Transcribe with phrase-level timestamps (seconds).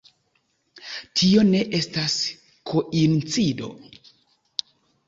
[1.21, 2.17] Tio ne estas
[2.73, 3.73] koincido.